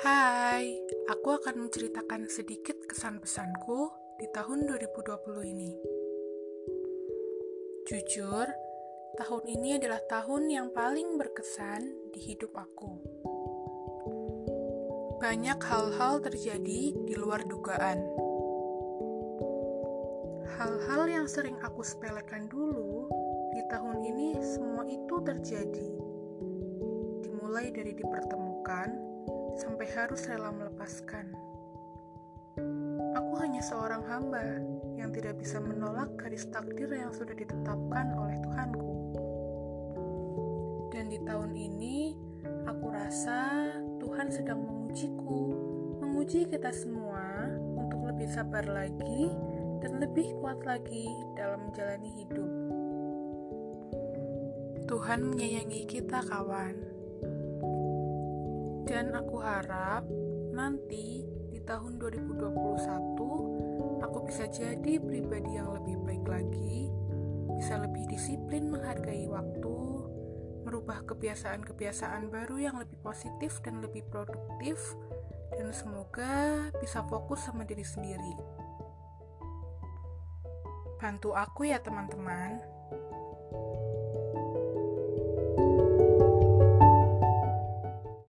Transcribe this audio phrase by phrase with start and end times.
[0.00, 0.80] Hai,
[1.12, 5.76] aku akan menceritakan sedikit kesan-pesanku di tahun 2020 ini.
[7.84, 8.48] Jujur,
[9.20, 12.96] tahun ini adalah tahun yang paling berkesan di hidup aku.
[15.20, 18.00] Banyak hal-hal terjadi di luar dugaan.
[20.56, 23.04] Hal-hal yang sering aku sepelekan dulu,
[23.52, 25.92] di tahun ini semua itu terjadi.
[27.20, 29.09] Dimulai dari dipertemukan,
[29.60, 31.36] sampai harus rela melepaskan.
[33.12, 34.40] Aku hanya seorang hamba
[34.96, 38.92] yang tidak bisa menolak garis takdir yang sudah ditetapkan oleh Tuhanku.
[40.88, 42.16] Dan di tahun ini,
[42.64, 43.68] aku rasa
[44.00, 45.52] Tuhan sedang mengujiku,
[46.00, 49.28] menguji kita semua untuk lebih sabar lagi
[49.84, 51.04] dan lebih kuat lagi
[51.36, 52.52] dalam menjalani hidup.
[54.88, 56.99] Tuhan menyayangi kita, kawan
[58.90, 60.02] dan aku harap
[60.50, 61.22] nanti
[61.54, 66.90] di tahun 2021 aku bisa jadi pribadi yang lebih baik lagi,
[67.54, 69.78] bisa lebih disiplin menghargai waktu,
[70.66, 74.82] merubah kebiasaan-kebiasaan baru yang lebih positif dan lebih produktif,
[75.54, 78.34] dan semoga bisa fokus sama diri sendiri.
[80.98, 82.58] Bantu aku ya teman-teman.